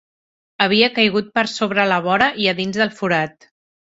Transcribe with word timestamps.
Havia 0.63 0.87
caigut 0.95 1.29
per 1.35 1.43
sobre 1.51 1.85
la 1.89 1.99
vora 2.05 2.31
i 2.45 2.47
a 2.53 2.57
dins 2.61 2.81
del 2.81 2.95
forat. 3.03 3.47